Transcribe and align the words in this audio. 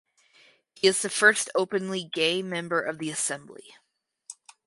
He 0.73 0.87
is 0.87 1.03
the 1.03 1.11
first 1.11 1.51
openly 1.53 2.03
gay 2.11 2.41
member 2.41 2.81
of 2.81 2.97
the 2.97 3.11
Assembly. 3.11 3.75